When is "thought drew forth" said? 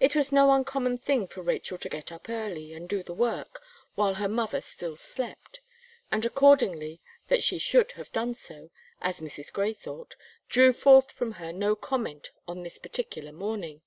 9.72-11.12